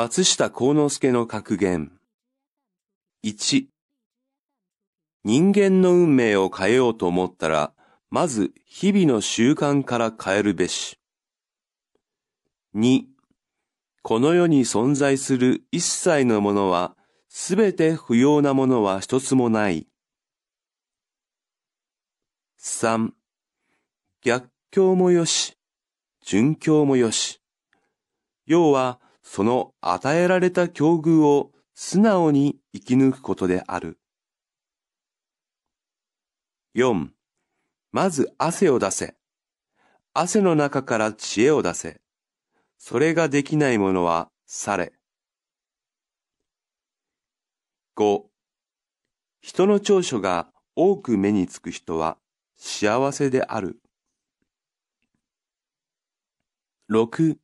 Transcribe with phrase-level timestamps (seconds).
[0.00, 1.90] 松下幸之助の格言。
[3.24, 3.66] 1、
[5.24, 7.72] 人間の運命を変えようと思ったら、
[8.08, 11.00] まず日々の習慣から変えるべし。
[12.76, 13.06] 2、
[14.02, 16.96] この世に存在する一切のものは、
[17.28, 19.88] すべて不要なものは一つもない。
[22.60, 23.10] 3、
[24.22, 25.58] 逆境もよし、
[26.24, 27.40] 順境もよし。
[28.46, 34.00] 要は、その与えられた境遇を素直に生き抜くことである。
[36.74, 37.10] 4.
[37.92, 39.16] まず汗を出せ。
[40.14, 42.00] 汗の中から知恵を出せ。
[42.78, 44.94] それができないものはされ。
[47.96, 48.22] 5.
[49.42, 52.16] 人の長所が多く目につく人は
[52.56, 53.78] 幸せである。
[56.90, 57.36] 6.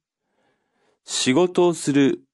[1.05, 2.25] 仕事をする、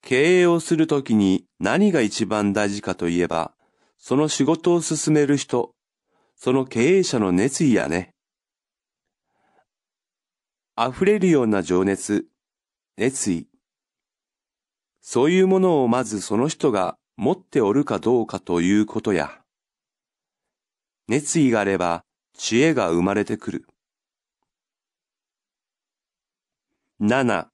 [0.00, 3.52] 経営をするときに何が一番大事かといえば、
[3.98, 5.74] その仕事を進める人、
[6.36, 8.14] その経営者の熱意やね。
[10.76, 12.26] 溢れるような情熱、
[12.96, 13.48] 熱意。
[15.00, 19.40] そういうものをまずその人が持っておるかどうかということや。
[21.08, 22.04] 熱意があれば
[22.36, 23.66] 知恵が生まれてくる。
[27.00, 27.53] 7.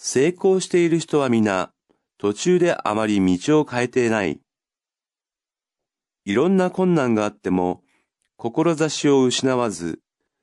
[0.00, 1.72] 成功している人は皆、
[2.18, 4.40] 途中であまり道を変えていない。
[6.24, 7.82] いろんな困難があっても、
[8.36, 10.00] 志を失わず、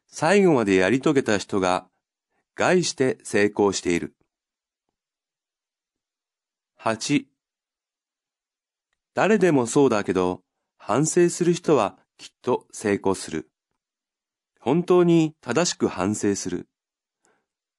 [0.08, 1.88] 最後までやり遂げた人が、
[2.56, 4.14] 概して成功している。
[6.78, 7.26] 8.
[9.14, 10.42] 誰でもそうだけど、
[10.78, 13.50] 反省する人はきっと成功する。
[14.60, 16.68] 本当に正しく反省する。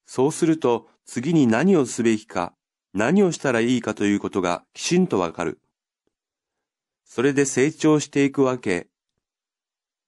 [0.07, 2.55] そうすると次に何をすべきか、
[2.95, 5.61] 何をしたらいいかということがきちんとわかる。
[7.05, 8.89] それで成長していくわけ。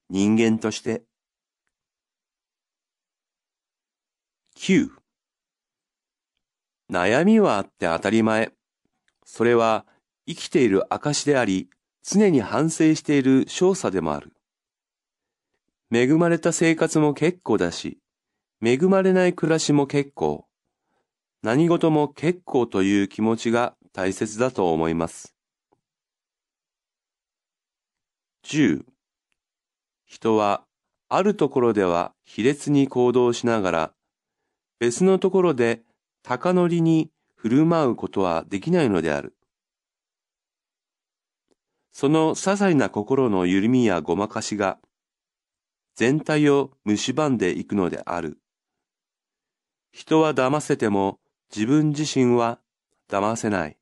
[0.08, 1.04] 人間として。
[4.56, 4.88] 9
[6.90, 8.52] 悩みはあって当たり前。
[9.24, 9.84] それは
[10.26, 11.68] 生きている証であり、
[12.02, 14.32] 常に反省している少佐でもある。
[15.92, 17.98] 恵まれた生活も結構だし、
[18.60, 20.48] 恵まれない暮らしも結構、
[21.42, 25.36] 何事も結構という気持ちが大切だと思います。
[28.44, 28.84] 10.
[30.06, 30.64] 人は
[31.08, 33.92] あるところでは卑劣に行動しながら、
[34.80, 35.82] 別のところで
[36.22, 39.36] 高乗りに振る舞うことはできないのである。
[41.92, 44.78] その些細な心の緩みやごまかしが、
[45.94, 48.40] 全体を蝕んでいくのである。
[49.92, 51.18] 人は騙せても
[51.54, 52.60] 自分自身は
[53.08, 53.77] 騙せない。